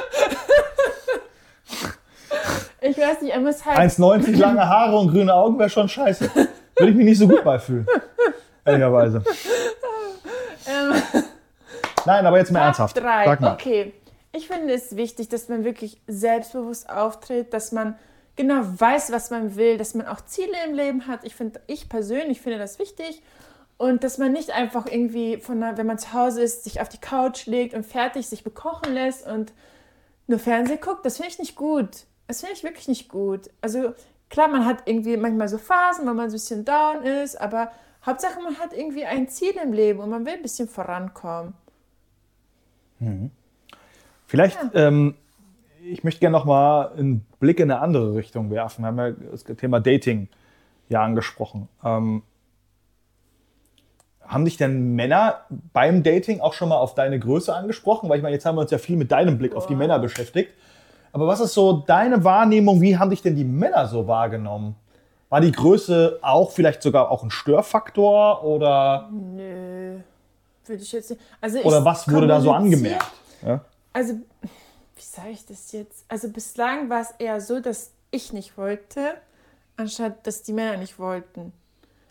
Ich 2.80 2.96
weiß 2.96 3.20
nicht, 3.20 3.34
er 3.34 3.40
muss 3.40 3.64
halt. 3.64 3.78
1,90 3.78 4.36
lange 4.38 4.66
Haare 4.66 4.96
und 4.96 5.10
grüne 5.10 5.34
Augen 5.34 5.58
wäre 5.58 5.68
schon 5.68 5.86
scheiße. 5.88 6.30
Würde 6.34 6.90
ich 6.90 6.96
mich 6.96 7.04
nicht 7.04 7.18
so 7.18 7.28
gut 7.28 7.44
beifühlen. 7.44 7.86
Ehrlicherweise. 8.64 9.22
Ähm, 10.66 10.94
Nein, 12.06 12.24
aber 12.26 12.38
jetzt 12.38 12.50
mal 12.52 12.60
Top 12.60 12.66
ernsthaft. 12.66 12.96
drei. 12.96 13.24
Sag 13.26 13.40
mal. 13.40 13.52
Okay. 13.52 13.92
Ich 14.32 14.46
finde 14.48 14.72
es 14.72 14.96
wichtig, 14.96 15.28
dass 15.28 15.48
man 15.50 15.64
wirklich 15.64 16.00
selbstbewusst 16.06 16.88
auftritt, 16.88 17.52
dass 17.52 17.72
man 17.72 17.96
genau 18.36 18.62
weiß, 18.62 19.12
was 19.12 19.30
man 19.30 19.56
will, 19.56 19.76
dass 19.76 19.94
man 19.94 20.06
auch 20.06 20.22
Ziele 20.24 20.52
im 20.66 20.74
Leben 20.74 21.06
hat. 21.06 21.20
Ich 21.24 21.34
finde, 21.34 21.60
ich 21.66 21.88
persönlich 21.90 22.40
finde 22.40 22.58
das 22.58 22.78
wichtig. 22.78 23.20
Und 23.80 24.04
dass 24.04 24.18
man 24.18 24.32
nicht 24.32 24.50
einfach 24.50 24.84
irgendwie, 24.84 25.38
von 25.38 25.62
einer, 25.62 25.78
wenn 25.78 25.86
man 25.86 25.96
zu 25.96 26.12
Hause 26.12 26.42
ist, 26.42 26.64
sich 26.64 26.82
auf 26.82 26.90
die 26.90 26.98
Couch 26.98 27.46
legt 27.46 27.72
und 27.72 27.86
fertig 27.86 28.26
sich 28.26 28.44
bekochen 28.44 28.92
lässt 28.92 29.26
und 29.26 29.54
nur 30.26 30.38
Fernsehen 30.38 30.82
guckt. 30.82 31.06
Das 31.06 31.16
finde 31.16 31.30
ich 31.30 31.38
nicht 31.38 31.56
gut. 31.56 32.04
Das 32.26 32.40
finde 32.40 32.56
ich 32.56 32.62
wirklich 32.62 32.88
nicht 32.88 33.08
gut. 33.08 33.48
Also 33.62 33.94
klar, 34.28 34.48
man 34.48 34.66
hat 34.66 34.82
irgendwie 34.84 35.16
manchmal 35.16 35.48
so 35.48 35.56
Phasen, 35.56 36.06
wo 36.06 36.12
man 36.12 36.28
so 36.28 36.34
ein 36.34 36.40
bisschen 36.40 36.66
down 36.66 37.04
ist, 37.04 37.40
aber 37.40 37.70
Hauptsache 38.04 38.38
man 38.42 38.58
hat 38.58 38.74
irgendwie 38.74 39.06
ein 39.06 39.28
Ziel 39.28 39.54
im 39.64 39.72
Leben 39.72 40.00
und 40.00 40.10
man 40.10 40.26
will 40.26 40.34
ein 40.34 40.42
bisschen 40.42 40.68
vorankommen. 40.68 41.54
Vielleicht, 44.26 44.58
ähm, 44.74 45.14
ich 45.82 46.04
möchte 46.04 46.20
gerne 46.20 46.36
noch 46.36 46.44
mal 46.44 46.92
einen 46.98 47.24
Blick 47.38 47.58
in 47.60 47.70
eine 47.70 47.80
andere 47.80 48.14
Richtung 48.14 48.50
werfen. 48.50 48.82
Wir 48.82 48.88
haben 48.88 48.98
ja 48.98 49.10
das 49.12 49.44
Thema 49.44 49.80
Dating 49.80 50.28
ja 50.90 51.02
angesprochen. 51.02 51.66
Ähm, 51.82 52.24
haben 54.26 54.44
dich 54.44 54.56
denn 54.56 54.94
Männer 54.94 55.40
beim 55.72 56.02
Dating 56.02 56.40
auch 56.40 56.52
schon 56.52 56.68
mal 56.68 56.76
auf 56.76 56.94
deine 56.94 57.18
Größe 57.18 57.54
angesprochen? 57.54 58.08
Weil 58.08 58.18
ich 58.18 58.22
meine, 58.22 58.34
jetzt 58.34 58.46
haben 58.46 58.56
wir 58.56 58.62
uns 58.62 58.70
ja 58.70 58.78
viel 58.78 58.96
mit 58.96 59.10
deinem 59.10 59.38
Blick 59.38 59.54
auf 59.54 59.66
die 59.66 59.74
Männer 59.74 59.98
beschäftigt. 59.98 60.52
Aber 61.12 61.26
was 61.26 61.40
ist 61.40 61.54
so 61.54 61.72
deine 61.86 62.22
Wahrnehmung? 62.22 62.80
Wie 62.80 62.96
haben 62.96 63.10
dich 63.10 63.22
denn 63.22 63.34
die 63.34 63.44
Männer 63.44 63.88
so 63.88 64.06
wahrgenommen? 64.06 64.76
War 65.28 65.40
die 65.40 65.52
Größe 65.52 66.18
auch 66.22 66.50
vielleicht 66.50 66.82
sogar 66.82 67.10
auch 67.10 67.22
ein 67.22 67.30
Störfaktor 67.30 68.44
oder, 68.44 69.08
Nö, 69.12 69.98
würde 70.66 70.82
ich 70.82 70.92
jetzt 70.92 71.10
nicht. 71.10 71.22
Also 71.40 71.58
ich 71.58 71.64
oder 71.64 71.84
was 71.84 72.10
wurde 72.10 72.26
da 72.26 72.40
so 72.40 72.52
angemerkt? 72.52 73.12
Ja? 73.44 73.64
Also, 73.92 74.14
wie 74.42 75.02
sage 75.02 75.30
ich 75.30 75.46
das 75.46 75.72
jetzt? 75.72 76.04
Also 76.08 76.30
bislang 76.30 76.90
war 76.90 77.02
es 77.02 77.12
eher 77.18 77.40
so, 77.40 77.60
dass 77.60 77.92
ich 78.10 78.32
nicht 78.32 78.56
wollte, 78.58 79.14
anstatt 79.76 80.26
dass 80.26 80.42
die 80.42 80.52
Männer 80.52 80.76
nicht 80.76 80.98
wollten. 80.98 81.52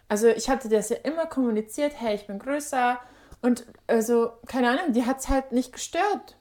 Also 0.10 0.28
ich 0.28 0.50
hatte 0.50 0.68
das 0.68 0.90
ja 0.90 0.98
immer 1.04 1.26
kommuniziert, 1.28 1.94
hey, 1.96 2.16
ich 2.16 2.28
bin 2.28 2.40
größer. 2.40 3.00
Und 3.42 3.66
also, 3.88 4.32
keine 4.48 4.70
Ahnung, 4.72 4.92
die 4.92 5.06
hat 5.06 5.20
es 5.20 5.30
halt 5.30 5.52
nicht 5.54 5.72
gestört. 5.72 6.36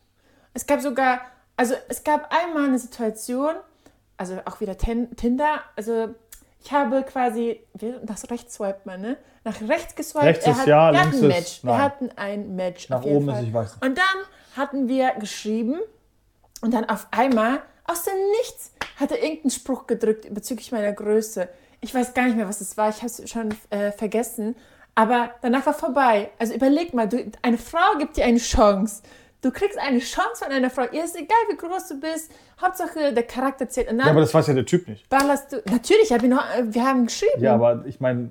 Es 0.54 0.66
gab 0.66 0.80
sogar, 0.80 1.20
also 1.56 1.74
es 1.88 2.02
gab 2.02 2.34
einmal 2.34 2.64
eine 2.64 2.78
Situation, 2.78 3.54
also 4.16 4.40
auch 4.46 4.60
wieder 4.60 4.76
Tin- 4.76 5.14
Tinder, 5.14 5.60
also 5.76 6.14
ich 6.60 6.72
habe 6.72 7.04
quasi, 7.04 7.60
nach 8.02 8.18
rechts 8.30 8.54
swiped 8.54 8.84
man, 8.84 9.00
ne? 9.00 9.16
Nach 9.44 9.60
rechts 9.68 9.94
geswiped. 9.94 10.26
Rechts 10.26 10.44
er 10.46 10.52
ist 10.52 10.58
hat, 10.60 10.66
ja, 10.66 10.92
wir 10.92 11.00
links 11.00 11.06
hatten 11.16 11.24
ein 11.24 11.30
ist 11.30 11.36
Match. 11.36 11.60
nein. 11.62 11.74
Wir 11.78 11.84
hatten 11.84 12.10
ein 12.16 12.56
Match. 12.56 12.88
Nach 12.88 12.98
auf 12.98 13.04
jeden 13.04 13.16
oben 13.18 13.28
ist, 13.28 13.34
Fall. 13.36 13.44
ich 13.44 13.54
weiß 13.54 13.72
nicht. 13.74 13.84
Und 13.86 13.98
dann 13.98 14.56
hatten 14.56 14.88
wir 14.88 15.12
geschrieben 15.20 15.78
und 16.62 16.74
dann 16.74 16.84
auf 16.86 17.06
einmal, 17.12 17.62
aus 17.84 18.02
dem 18.02 18.14
Nichts, 18.40 18.72
hat 18.98 19.12
er 19.12 19.22
irgendeinen 19.22 19.50
Spruch 19.52 19.86
gedrückt 19.86 20.26
bezüglich 20.34 20.72
meiner 20.72 20.92
Größe. 20.92 21.48
Ich 21.80 21.94
weiß 21.94 22.14
gar 22.14 22.24
nicht 22.26 22.36
mehr, 22.36 22.48
was 22.48 22.60
es 22.60 22.76
war. 22.76 22.88
Ich 22.90 22.96
habe 22.96 23.06
es 23.06 23.30
schon 23.30 23.54
äh, 23.70 23.92
vergessen. 23.92 24.56
Aber 24.94 25.30
danach 25.42 25.64
war 25.64 25.74
vorbei. 25.74 26.30
Also 26.38 26.54
überleg 26.54 26.92
mal, 26.92 27.08
du, 27.08 27.30
eine 27.42 27.58
Frau 27.58 27.98
gibt 27.98 28.16
dir 28.16 28.24
eine 28.24 28.38
Chance. 28.38 29.02
Du 29.40 29.52
kriegst 29.52 29.78
eine 29.78 30.00
Chance 30.00 30.44
von 30.44 30.52
einer 30.52 30.70
Frau. 30.70 30.82
Ihr 30.90 31.04
ist 31.04 31.14
egal, 31.14 31.38
wie 31.48 31.56
groß 31.56 31.86
du 31.88 32.00
bist. 32.00 32.32
Hauptsache, 32.60 33.12
der 33.12 33.22
Charakter 33.22 33.68
zählt. 33.68 33.92
Ja, 33.92 34.06
aber 34.06 34.20
das 34.20 34.34
weiß 34.34 34.48
ja 34.48 34.54
der 34.54 34.66
Typ 34.66 34.88
nicht. 34.88 35.08
ballerst 35.08 35.52
du. 35.52 35.62
Natürlich, 35.70 36.12
hab 36.12 36.22
noch, 36.22 36.42
wir 36.64 36.84
haben 36.84 37.06
geschrieben. 37.06 37.40
Ja, 37.40 37.54
aber 37.54 37.84
ich 37.86 38.00
meine, 38.00 38.30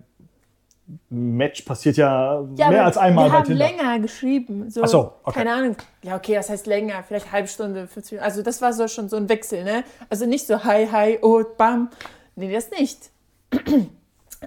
ein 1.10 1.38
Match 1.38 1.62
passiert 1.62 1.96
ja, 1.96 2.46
Ja, 2.56 2.70
mehr 2.70 2.86
als 2.86 2.98
einmal 2.98 3.25
wir 3.25 3.30
bei 3.32 3.38
haben 3.38 3.46
Tinder. 3.46 3.66
länger 3.66 4.00
geschrieben. 4.00 4.70
So, 4.70 4.84
Ach 4.84 4.88
so, 4.89 5.13
okay. 5.24 5.39
Keine 5.39 5.54
Ahnung. 5.54 5.75
Ja, 6.04 6.18
okay, 6.18 6.36
das 6.36 6.50
heißt 6.50 6.68
länger. 6.68 7.04
Vielleicht 7.08 7.32
halbe 7.32 7.48
Stunde, 7.48 7.88
50 7.88 8.12
Minuten. 8.12 8.25
Also 8.25 8.42
das 8.42 8.62
war 8.62 8.74
so 8.74 8.89
schon 8.89 9.08
so 9.08 9.16
ein 9.16 9.30
Wechsel, 9.30 9.63
ne? 9.63 9.86
Also 10.10 10.25
nicht 10.25 10.46
so 10.46 10.66
hi, 10.66 10.88
hi, 10.92 11.20
oh, 11.22 11.44
bam. 11.58 11.89
Nee, 12.36 12.54
das 12.54 12.70
nicht. 12.72 13.10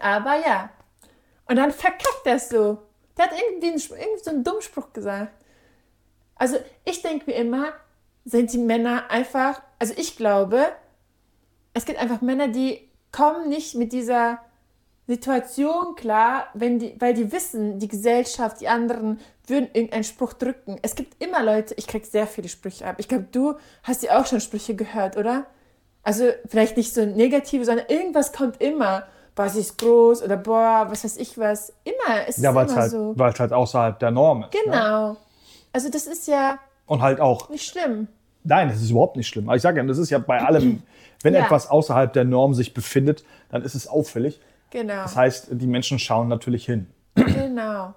aber 0.00 0.36
ja. 0.46 0.70
Und 1.46 1.56
dann 1.56 1.72
verkackt 1.72 2.24
er 2.24 2.36
es 2.36 2.48
so. 2.48 2.78
Der 3.16 3.26
hat 3.26 3.32
irgendwie, 3.32 3.68
irgendwie 3.68 4.22
so 4.22 4.30
einen 4.30 4.44
dummen 4.44 4.62
Spruch 4.62 4.92
gesagt. 4.92 5.32
Also 6.36 6.56
ich 6.84 7.02
denke 7.02 7.30
mir 7.30 7.36
immer, 7.36 7.72
sind 8.24 8.52
die 8.52 8.58
Männer 8.58 9.10
einfach, 9.10 9.60
also 9.78 9.94
ich 9.96 10.16
glaube, 10.16 10.66
es 11.74 11.84
gibt 11.84 11.98
einfach 11.98 12.20
Männer, 12.20 12.48
die 12.48 12.88
kommen 13.12 13.48
nicht 13.48 13.74
mit 13.74 13.92
dieser 13.92 14.40
Situation 15.06 15.96
klar, 15.96 16.48
wenn 16.54 16.78
die, 16.78 16.94
weil 17.00 17.14
die 17.14 17.32
wissen, 17.32 17.78
die 17.78 17.88
Gesellschaft, 17.88 18.60
die 18.60 18.68
anderen 18.68 19.18
würden 19.46 19.68
irgendeinen 19.72 20.04
Spruch 20.04 20.32
drücken. 20.32 20.78
Es 20.82 20.94
gibt 20.94 21.22
immer 21.22 21.42
Leute, 21.42 21.74
ich 21.76 21.88
krieg 21.88 22.06
sehr 22.06 22.26
viele 22.26 22.48
Sprüche 22.48 22.86
ab. 22.86 22.96
Ich 22.98 23.08
glaube, 23.08 23.26
du 23.32 23.56
hast 23.82 24.02
ja 24.02 24.20
auch 24.20 24.26
schon 24.26 24.40
Sprüche 24.40 24.76
gehört, 24.76 25.16
oder? 25.16 25.46
Also 26.02 26.24
vielleicht 26.46 26.76
nicht 26.76 26.94
so 26.94 27.04
negative, 27.04 27.64
sondern 27.64 27.86
irgendwas 27.88 28.32
kommt 28.32 28.60
immer. 28.60 29.04
Boah, 29.34 29.48
sie 29.48 29.60
ist 29.60 29.78
groß 29.78 30.22
oder 30.22 30.36
boah, 30.36 30.86
was 30.90 31.04
weiß 31.04 31.16
ich 31.18 31.38
was. 31.38 31.72
Immer, 31.84 32.26
es 32.26 32.38
Ja, 32.38 32.50
ist 32.50 32.56
weil 32.56 32.66
es 32.66 32.72
immer 32.72 32.80
halt, 32.80 32.90
so. 32.90 33.12
weil's 33.16 33.40
halt 33.40 33.52
außerhalb 33.52 33.98
der 33.98 34.10
Norm 34.10 34.42
ist. 34.44 34.54
Ne? 34.54 34.60
Genau. 34.64 35.16
Also 35.72 35.88
das 35.90 36.06
ist 36.06 36.26
ja 36.26 36.58
Und 36.86 37.00
halt 37.02 37.20
auch, 37.20 37.48
nicht 37.48 37.64
schlimm. 37.68 38.08
nein, 38.44 38.68
das 38.68 38.82
ist 38.82 38.90
überhaupt 38.90 39.16
nicht 39.16 39.28
schlimm. 39.28 39.48
Aber 39.48 39.56
ich 39.56 39.62
sage 39.62 39.78
ja, 39.80 39.86
das 39.86 39.98
ist 39.98 40.10
ja 40.10 40.18
bei 40.18 40.40
allem, 40.40 40.82
wenn 41.22 41.34
Ja. 41.34 41.44
etwas 41.44 41.70
außerhalb 41.70 42.12
der 42.12 42.24
Norm 42.24 42.54
sich 42.54 42.74
befindet, 42.74 43.24
dann 43.50 43.62
ist 43.62 43.74
es 43.74 43.86
auffällig. 43.86 44.40
Genau. 44.70 45.02
Das 45.02 45.16
heißt, 45.16 45.48
die 45.52 45.66
Menschen 45.66 45.98
schauen 45.98 46.28
natürlich 46.28 46.64
hin. 46.66 46.86
genau. 47.14 47.94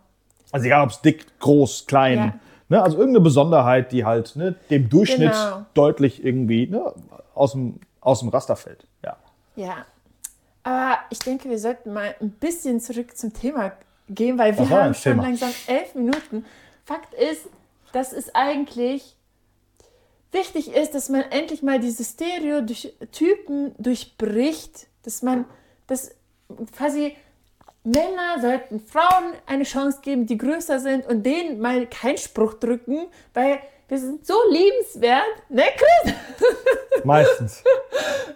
Also 0.52 0.66
egal, 0.68 0.84
ob 0.84 0.90
es 0.92 1.02
dick, 1.02 1.40
groß, 1.40 1.86
klein, 1.88 2.18
Ja. 2.18 2.34
ne? 2.70 2.84
also 2.84 2.98
irgendeine 2.98 3.24
Besonderheit, 3.24 3.92
die 3.92 4.06
halt 4.06 4.36
ne, 4.36 4.56
dem 4.70 4.88
Durchschnitt 4.90 5.32
Genau. 5.32 5.66
deutlich 5.74 6.24
irgendwie 6.24 6.68
ne, 6.68 6.94
aus, 7.34 7.54
dem, 7.54 7.80
aus 8.04 8.20
dem 8.20 8.30
Raster 8.30 8.56
fällt. 8.56 8.86
Ja. 9.04 9.18
Ja. 9.56 9.86
Aber 10.64 11.00
ich 11.10 11.20
denke, 11.20 11.50
wir 11.50 11.60
sollten 11.60 11.94
mal 11.94 12.16
ein 12.22 12.32
bisschen 12.32 12.80
zurück 12.80 13.18
zum 13.18 13.34
Thema 13.34 13.74
gehen, 14.10 14.38
weil 14.38 14.58
wir 14.58 14.70
haben 14.70 14.90
das 14.90 15.02
schon 15.02 15.14
Thema? 15.14 15.24
langsam 15.24 15.52
elf 15.68 15.96
Minuten. 15.96 16.46
Fakt 16.86 17.14
ist, 17.14 17.48
dass 17.92 18.14
es 18.14 18.34
eigentlich 18.34 19.16
wichtig 20.32 20.74
ist, 20.74 20.96
dass 20.96 21.10
man 21.10 21.22
endlich 21.24 21.64
mal 21.64 21.80
diese 21.80 22.04
Stereotypen 22.04 23.76
durchbricht, 23.78 24.88
dass 25.04 25.22
man, 25.22 25.46
dass 25.88 26.12
quasi 26.76 27.16
Männer 27.84 28.40
sollten 28.42 28.80
Frauen 28.80 29.34
eine 29.46 29.64
Chance 29.64 30.00
geben, 30.02 30.26
die 30.26 30.38
größer 30.38 30.80
sind 30.80 31.06
und 31.06 31.24
denen 31.24 31.60
mal 31.60 31.86
keinen 31.88 32.18
Spruch 32.18 32.54
drücken, 32.56 33.08
weil 33.34 33.60
wir 33.88 33.98
sind 34.00 34.26
so 34.26 34.34
liebenswert, 34.50 35.24
ne 35.50 35.64
Chris? 35.76 36.14
Meistens. 37.04 37.64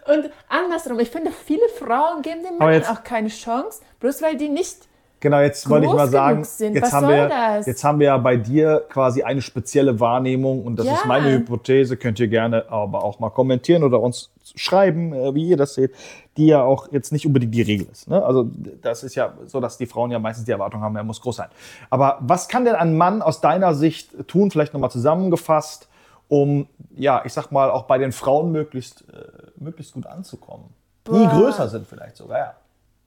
Und 0.08 0.30
andersrum, 0.50 1.00
ich 1.00 1.10
finde, 1.10 1.32
viele 1.32 1.68
Frauen 1.70 2.22
geben 2.22 2.44
den 2.44 2.58
Männern 2.58 2.84
auch 2.86 3.04
keine 3.04 3.30
Chance, 3.30 3.82
bloß 4.00 4.22
weil 4.22 4.36
die 4.38 4.50
nicht. 4.50 4.88
Genau, 5.20 5.39
jetzt 5.39 5.68
wollte 5.68 5.88
ich 5.88 5.94
mal 5.94 6.08
sagen, 6.08 6.44
sind. 6.44 6.75
jetzt 6.75 6.84
Was 6.84 6.94
haben, 6.94 7.08
wir, 7.08 7.27
das? 7.27 7.66
jetzt 7.66 7.84
haben 7.84 8.00
wir 8.00 8.08
ja 8.08 8.18
bei 8.18 8.38
dir 8.38 8.86
quasi 8.88 9.24
eine 9.24 9.42
spezielle 9.42 10.00
Wahrnehmung 10.00 10.63
und 10.63 10.75
das 10.77 10.86
Ja. 10.86 10.94
ist 10.94 11.06
meine 11.08 11.32
Hypothese, 11.32 11.98
könnt 11.98 12.20
ihr 12.20 12.27
gerne 12.27 12.70
aber 12.70 13.04
auch 13.04 13.20
mal 13.20 13.32
kommentieren 13.32 13.84
oder 13.84 14.00
uns 14.00 14.30
schreiben, 14.56 15.13
äh, 15.13 15.34
wie 15.36 15.48
ihr 15.48 15.58
das 15.58 15.74
seht, 15.74 15.94
die 16.38 16.48
ja 16.48 16.62
auch 16.62 16.92
jetzt 16.92 17.12
nicht 17.12 17.25
unbedingt 17.25 17.54
die 17.54 17.62
Regel 17.62 17.88
ist. 17.92 18.08
Ne? 18.08 18.24
Also 18.24 18.50
das 18.82 19.04
ist 19.04 19.16
ja 19.16 19.34
so, 19.46 19.60
dass 19.60 19.77
die 19.77 19.86
Frauen 19.86 20.12
ja 20.12 20.20
meistens 20.20 20.46
die 20.46 20.51
Erwartung 20.51 20.82
haben, 20.82 20.96
er 20.96 21.04
muss 21.04 21.22
groß 21.22 21.38
sein. 21.38 21.50
Aber 21.89 22.18
was 22.22 22.48
kann 22.48 22.66
denn 22.66 22.75
ein 22.75 22.98
Mann 22.98 23.22
aus 23.22 23.42
deiner 23.42 23.74
Sicht 23.74 24.27
tun, 24.27 24.51
vielleicht 24.51 24.74
nochmal 24.74 24.92
zusammengefasst, 24.92 25.88
um, 26.30 26.68
ja, 26.96 27.24
ich 27.25 27.34
sag 27.34 27.51
mal, 27.51 27.72
auch 27.72 27.84
bei 27.84 27.98
den 27.98 28.12
Frauen 28.12 28.51
möglichst, 28.51 29.06
äh, 29.10 29.51
möglichst 29.58 29.94
gut 29.94 30.06
anzukommen? 30.06 30.66
Die 31.08 31.12
Boah. 31.12 31.30
größer 31.30 31.70
sind 31.70 31.88
vielleicht 31.88 32.18
sogar, 32.18 32.38
ja. 32.38 32.56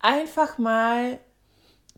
Einfach 0.01 0.57
mal 0.57 1.19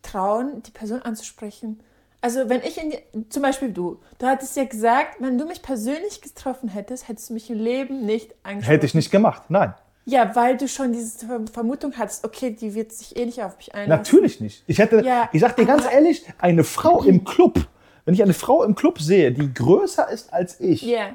trauen, 0.03 0.63
die 0.67 0.73
Person 0.73 1.03
anzusprechen. 1.03 1.81
Also 2.23 2.49
wenn 2.49 2.63
ich 2.63 2.81
in 2.81 2.91
die, 2.91 3.29
zum 3.29 3.43
Beispiel 3.43 3.71
du, 3.73 3.99
du 4.19 4.27
hattest 4.27 4.57
ja 4.57 4.65
gesagt, 4.65 5.17
wenn 5.19 5.37
du 5.37 5.45
mich 5.45 5.61
persönlich 5.61 6.21
getroffen 6.23 6.69
hättest, 6.69 7.09
hättest 7.09 7.29
du 7.31 7.35
mich 7.35 7.51
im 7.51 7.59
Leben 7.59 8.07
nicht 8.07 8.33
angesprochen. 8.45 8.73
Hätte 8.73 8.87
ich 8.87 8.95
nicht 8.95 9.11
gemacht, 9.11 9.43
nein. 9.49 9.75
Ja, 10.05 10.35
weil 10.35 10.57
du 10.57 10.67
schon 10.69 10.93
diese 10.93 11.27
Ver- 11.27 11.41
Vermutung 11.53 11.93
hattest, 11.99 12.25
okay, 12.25 12.51
die 12.51 12.75
wird 12.75 12.93
sich 12.93 13.17
eh 13.17 13.27
nicht 13.27 13.43
auf 13.43 13.57
mich 13.57 13.75
einlassen. 13.75 13.89
Natürlich 14.03 14.41
nicht. 14.41 14.65
Ich 14.67 14.79
hätte, 14.79 15.03
Ja, 15.05 15.29
ich 15.33 15.41
sag 15.41 15.57
dir 15.57 15.67
ganz 15.67 15.85
ehrlich, 15.93 16.25
eine 16.39 16.65
Frau 16.65 17.03
im 17.03 17.25
Club, 17.25 17.59
wenn 18.05 18.15
ich 18.15 18.23
eine 18.23 18.35
Frau 18.35 18.63
im 18.65 18.75
Club 18.77 19.01
sehe, 19.01 19.31
die 19.33 19.53
größer 19.53 20.09
ist 20.09 20.33
als 20.33 20.59
ich, 20.61 20.83
Ja. 20.83 21.11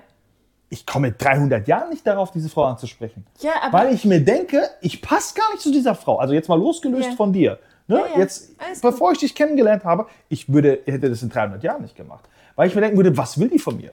ich 0.70 0.86
komme 0.86 1.08
mit 1.10 1.22
300 1.24 1.68
Jahren 1.68 1.90
nicht 1.90 2.06
darauf, 2.08 2.32
diese 2.32 2.50
Frau 2.50 2.64
anzusprechen. 2.66 3.26
Ja, 3.40 3.52
aber 3.62 3.78
Weil 3.80 3.94
ich 3.94 4.04
mir 4.06 4.20
denke, 4.22 4.62
ich 4.82 5.02
passe 5.02 5.36
gar 5.36 5.50
nicht 5.52 5.62
zu 5.62 5.72
dieser 5.72 5.96
Frau. 5.96 6.18
Also 6.18 6.34
jetzt 6.34 6.48
mal 6.50 6.60
losgelöst 6.60 7.10
Ja. 7.12 7.16
von 7.16 7.32
dir. 7.34 7.60
Ne? 7.88 8.00
Ja, 8.00 8.06
ja, 8.14 8.20
Jetzt, 8.20 8.52
alles 8.58 8.82
bevor 8.82 9.12
ich 9.14 9.20
dich 9.20 9.34
kennengelernt 9.34 9.84
habe, 9.86 10.08
ich 10.30 10.52
würde, 10.52 10.80
hätte 10.86 11.10
das 11.10 11.22
in 11.24 11.30
300 11.30 11.64
Jahren 11.64 11.82
nicht 11.82 11.96
gemacht. 11.96 12.26
Weil 12.56 12.68
ich 12.68 12.76
mir 12.76 12.82
denken 12.82 12.98
würde, 12.98 13.16
was 13.16 13.40
will 13.40 13.50
die 13.50 13.60
von 13.60 13.78
mir? 13.78 13.92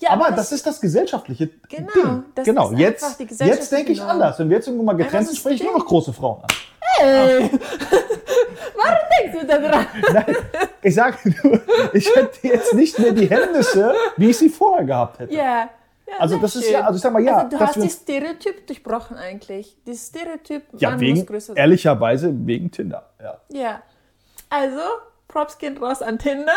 ja, 0.00 0.10
Aber 0.10 0.30
das 0.30 0.52
ist 0.52 0.66
das 0.66 0.80
gesellschaftliche 0.80 1.50
Genau, 1.68 1.90
Ding. 1.94 2.24
das 2.34 2.44
genau, 2.44 2.72
jetzt, 2.72 3.20
jetzt 3.20 3.72
denke 3.72 3.92
ich 3.92 3.98
Norm. 3.98 4.10
anders. 4.10 4.38
Wenn 4.38 4.48
wir 4.48 4.56
jetzt 4.56 4.66
irgendwann 4.66 4.86
mal 4.86 5.02
getrennt 5.02 5.26
sind, 5.26 5.36
spreche 5.36 5.56
ich 5.56 5.62
nur 5.62 5.78
noch 5.78 5.86
große 5.86 6.12
Frauen 6.12 6.42
an. 6.42 6.48
Ey. 7.02 7.50
Warum 8.76 8.98
denkst 9.22 9.38
du 9.40 9.46
da 9.46 9.58
dran? 9.58 9.86
Nein, 10.12 10.36
ich 10.82 10.94
sage 10.94 11.16
nur, 11.42 11.60
ich 11.92 12.14
hätte 12.14 12.46
jetzt 12.48 12.74
nicht 12.74 12.98
mehr 12.98 13.12
die 13.12 13.28
Hemmnisse, 13.28 13.94
wie 14.16 14.30
ich 14.30 14.38
sie 14.38 14.48
vorher 14.48 14.84
gehabt 14.84 15.18
hätte. 15.18 15.34
Ja. 15.34 15.42
ja 15.42 15.68
Also 16.18 16.38
das 16.38 16.56
ist 16.56 16.64
schön. 16.64 16.72
ja- 16.72 16.80
also 16.82 16.96
ich 16.96 17.02
sag 17.02 17.12
mal, 17.12 17.22
ja, 17.22 17.36
Also 17.38 17.56
du 17.56 17.60
hast 17.60 17.76
die 17.76 17.88
Stereotyp 17.90 18.66
durchbrochen 18.66 19.16
eigentlich. 19.16 19.76
Die 19.86 19.94
Stereotyp, 19.94 20.64
Ja, 20.78 20.90
Mann 20.90 20.98
muss 21.00 21.06
wegen, 21.08 21.26
größer 21.26 21.46
sein. 21.48 21.56
ehrlicherweise 21.56 22.32
wegen 22.46 22.70
Tinder. 22.70 23.10
Ja. 23.22 23.38
Ja. 23.48 23.82
Also, 24.48 24.80
Props 25.28 25.58
gehen 25.58 25.76
raus 25.78 26.02
an 26.02 26.18
Tinder. 26.18 26.52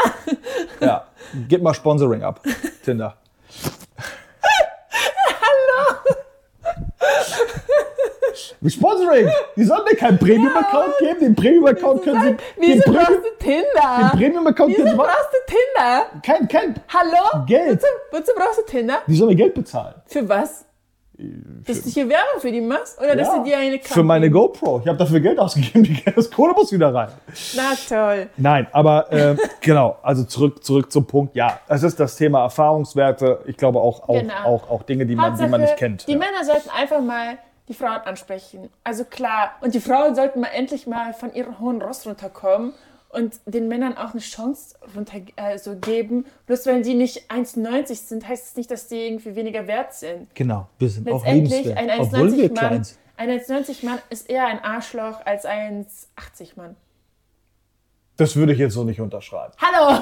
ja. 0.80 1.08
Gib 1.48 1.62
mal 1.62 1.74
Sponsoring 1.74 2.24
ab, 2.24 2.42
Tinder. 2.84 3.18
Hallo! 5.42 6.00
Sponsoring! 8.70 9.28
Die 9.56 9.64
sollen 9.64 9.84
mir 9.90 9.96
keinen 9.98 10.18
Premium-Account 10.18 10.98
geben. 11.00 11.20
Den 11.20 11.36
Premium-Account 11.36 12.04
können 12.04 12.22
sie. 12.22 12.36
Wieso 12.60 12.84
Premium- 12.84 13.04
brauchst 13.06 13.20
du 13.24 13.38
Tinder? 13.46 14.00
den 14.12 14.20
Premium-Account 14.20 14.70
Wieso 14.72 14.84
können 14.84 14.92
sie. 14.92 14.98
brauchst 14.98 15.30
du 15.34 15.54
Tinder? 15.54 16.06
Kein, 16.26 16.48
kein. 16.48 16.76
Hallo? 16.94 17.46
Geld. 17.46 17.72
Wozu, 17.82 17.88
wozu 18.12 18.32
brauchst 18.36 18.60
du 18.60 18.64
Tinder? 18.64 19.00
Die 19.08 19.16
sollen 19.16 19.30
mir 19.32 19.36
Geld 19.36 19.54
bezahlen. 19.54 19.96
Für 20.06 20.28
was? 20.30 20.66
Dass 21.16 21.82
du 21.84 21.90
hier 21.92 22.10
Werbung 22.10 22.42
für 22.42 22.52
die 22.52 22.60
machst? 22.60 23.00
Oder 23.00 23.16
dass 23.16 23.28
Ja, 23.28 23.38
du 23.38 23.44
dir 23.44 23.58
eine 23.58 23.78
kaufst? 23.78 23.94
für 23.94 24.04
meine 24.04 24.32
GoPro. 24.32 24.80
Ich 24.82 24.88
habe 24.88 24.98
dafür 24.98 25.20
Geld 25.20 25.38
ausgegeben. 25.40 25.84
Die- 25.84 26.04
Das 26.16 26.30
Kohle 26.32 26.54
muss 26.54 26.72
wieder 26.72 26.94
rein. 26.94 27.10
Na 27.56 27.74
toll. 27.88 28.30
Nein, 28.36 28.68
aber 28.72 29.12
äh, 29.14 29.36
genau, 29.62 29.98
also 30.02 30.24
zurück, 30.24 30.64
zurück 30.64 30.92
zum 30.92 31.06
Punkt. 31.06 31.36
Ja, 31.36 31.60
es 31.68 31.84
ist 31.84 32.00
das 32.00 32.16
Thema 32.16 32.42
Erfahrungswerte. 32.44 33.42
Ich 33.46 33.58
glaube 33.58 33.80
auch, 33.80 34.10
auch, 34.10 34.20
Genau. 34.20 34.34
auch, 34.44 34.70
auch 34.72 34.84
Dinge, 34.84 35.06
die 35.06 35.16
man, 35.16 35.38
die 35.38 35.48
man 35.48 35.62
nicht 35.62 35.78
kennt. 35.78 36.08
Die 36.08 36.14
ja. 36.14 36.18
Männer 36.18 36.44
sollten 36.44 36.70
einfach 36.72 37.00
mal 37.00 37.38
die 37.68 37.74
Frauen 37.74 38.02
ansprechen. 38.02 38.70
Also 38.84 39.06
klar. 39.06 39.56
Und 39.62 39.74
die 39.74 39.80
Frauen 39.80 40.16
sollten 40.16 40.42
mal 40.42 40.48
endlich 40.48 40.88
mal 40.88 41.14
von 41.14 41.34
ihrem 41.34 41.60
hohen 41.60 41.82
Ross 41.82 42.06
runterkommen 42.06 42.74
und 43.10 43.40
den 43.46 43.68
Männern 43.68 43.96
auch 43.98 44.12
eine 44.12 44.20
Chance 44.22 44.76
runter, 44.96 45.18
äh, 45.36 45.58
so 45.58 45.76
geben. 45.76 46.26
Bloß 46.48 46.66
weil 46.66 46.82
die 46.82 46.96
nicht 46.96 47.32
1,90 47.32 47.96
sind, 47.96 48.28
heißt 48.28 48.48
es 48.48 48.56
nicht, 48.56 48.72
dass 48.72 48.88
die 48.88 49.08
irgendwie 49.08 49.36
weniger 49.36 49.68
wert 49.68 49.94
sind. 49.94 50.34
Genau, 50.36 50.68
wir 50.80 50.90
sind 50.90 51.10
auch 51.12 51.26
liebenswert, 51.26 51.78
ein 51.78 52.00
obwohl 52.00 52.36
wir 52.36 52.50
1,90 52.50 52.54
klein 52.54 52.74
Mann, 52.74 52.86
ein 53.16 53.30
1,90 53.30 53.86
Mann 53.86 54.00
ist 54.10 54.30
eher 54.30 54.48
ein 54.48 54.64
Arschloch 54.64 55.26
als 55.26 55.46
ein 55.46 55.86
1,80 55.86 56.58
Mann. 56.58 56.76
Das 58.18 58.36
würde 58.36 58.54
ich 58.54 58.60
jetzt 58.60 58.74
so 58.74 58.84
nicht 58.84 59.00
unterschreiben. 59.00 59.54
Hallo! 59.58 60.02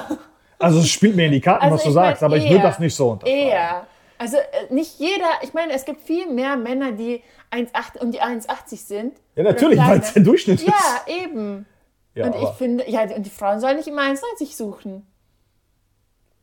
Also 0.60 0.80
es 0.80 0.90
spielt 0.90 1.16
mir 1.16 1.26
in 1.26 1.32
die 1.32 1.42
Karten, 1.42 1.64
Also 1.64 1.76
was 1.76 1.84
du 1.84 1.90
ich 1.90 1.96
sagst, 1.96 2.24
aber 2.24 2.38
ich 2.38 2.44
eher, 2.46 2.52
würde 2.52 2.64
das 2.64 2.80
nicht 2.80 2.96
so 2.96 3.12
unterschreiben. 3.12 3.40
Eher. 3.40 3.88
Also 4.22 4.38
äh, 4.38 4.72
nicht 4.72 5.00
jeder, 5.00 5.26
ich 5.42 5.56
meine, 5.56 5.74
es 5.74 5.84
gibt 5.84 6.02
viel 6.02 6.28
mehr 6.32 6.56
Männer, 6.56 6.92
die 6.92 7.24
1,8 7.50 7.98
um 8.00 8.12
die 8.12 8.22
1,80 8.22 8.78
sind. 8.78 9.18
Ja, 9.36 9.42
natürlich, 9.42 9.80
weil 9.80 9.98
es 10.00 10.14
der 10.14 10.22
Durchschnitt 10.22 10.62
ist. 10.62 10.68
Ja, 10.68 11.02
eben. 11.08 11.66
Ja, 12.14 12.28
und 12.28 12.36
ich 12.36 12.50
finde, 12.50 12.88
ja, 12.88 13.02
und 13.02 13.26
die 13.26 13.32
Frauen 13.32 13.60
sollen 13.60 13.78
nicht 13.78 13.88
immer 13.88 14.04
1,90 14.04 14.56
suchen. 14.56 15.08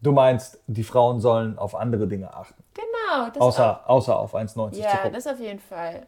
du 0.03 0.11
meinst, 0.11 0.59
die 0.67 0.83
Frauen 0.83 1.21
sollen 1.21 1.57
auf 1.57 1.77
andere 1.77 2.09
Dinge 2.09 2.35
achten, 2.35 2.65
Genau. 2.75 3.29
Das 3.33 3.41
außer, 3.41 3.89
außer 3.89 4.19
auf 4.19 4.35
1,90 4.35 4.59
auch. 4.59 4.71
zu 4.73 4.81
Ja, 4.81 5.09
das 5.09 5.27
auf 5.29 5.39
jeden 5.39 5.61
Fall. 5.61 6.07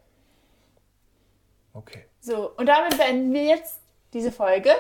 Okay. 1.72 2.04
So, 2.20 2.50
und 2.56 2.66
damit 2.66 2.98
beenden 2.98 3.32
wir 3.32 3.44
jetzt 3.44 3.78
diese 4.12 4.32
Folge. 4.32 4.70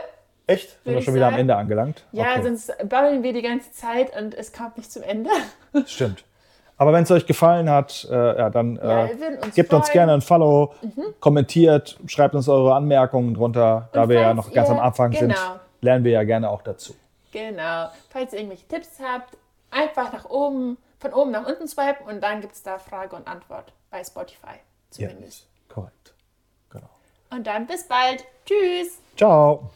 Echt? 0.48 0.70
Sind 0.84 0.94
wir 0.94 1.02
schon 1.02 1.14
wieder 1.14 1.26
am 1.26 1.32
sagen. 1.34 1.40
Ende 1.42 1.54
angelangt? 1.56 2.04
Ja, 2.10 2.32
Okay. 2.32 2.42
sonst 2.42 2.72
babbeln 2.88 3.22
wir 3.22 3.32
die 3.32 3.42
ganze 3.42 3.70
Zeit 3.70 4.16
und 4.20 4.34
es 4.34 4.52
kommt 4.52 4.76
nicht 4.76 4.90
zum 4.90 5.02
Ende. 5.04 5.30
Stimmt. 5.86 6.24
Aber 6.80 6.94
wenn 6.94 7.02
es 7.02 7.10
euch 7.10 7.26
gefallen 7.26 7.68
hat, 7.68 8.08
äh, 8.10 8.14
ja, 8.14 8.48
dann 8.48 8.76
Ja, 8.76 9.04
äh, 9.04 9.20
würden 9.20 9.38
uns 9.44 9.54
gebt 9.54 9.70
uns 9.74 9.86
freuen. 9.88 9.92
gerne 9.92 10.12
ein 10.14 10.20
Follow, 10.22 10.72
kommentiert, 11.20 11.98
schreibt 12.06 12.34
uns 12.34 12.48
eure 12.48 12.74
Anmerkungen 12.74 13.34
drunter. 13.34 13.90
Da 13.92 14.04
Und 14.04 14.08
wir 14.08 14.20
ja 14.20 14.32
noch 14.32 14.50
ganz 14.50 14.70
am 14.70 14.78
Anfang 14.80 15.12
sind, 15.12 15.28
genau. 15.28 15.60
lernen 15.82 16.04
wir 16.04 16.12
ja 16.12 16.24
gerne 16.24 16.48
auch 16.48 16.62
dazu. 16.62 16.94
Genau. 17.32 17.88
Falls 18.08 18.32
ihr 18.32 18.38
irgendwelche 18.38 18.66
Tipps 18.66 18.98
habt, 18.98 19.36
einfach 19.70 20.10
nach 20.14 20.24
oben, 20.30 20.78
von 20.98 21.12
oben 21.12 21.32
nach 21.32 21.46
unten 21.46 21.68
swipen 21.68 22.06
und 22.06 22.22
dann 22.22 22.40
gibt 22.40 22.54
es 22.54 22.62
da 22.62 22.78
Frage 22.78 23.14
und 23.14 23.28
Antwort 23.28 23.74
bei 23.90 24.02
Spotify 24.02 24.56
zumindest. 24.88 25.46
korrekt. 25.68 26.14
Genau. 26.70 26.88
Und 27.30 27.46
dann 27.46 27.66
bis 27.66 27.86
bald. 27.86 28.24
Tschüss. 28.46 29.00
Ciao. 29.18 29.70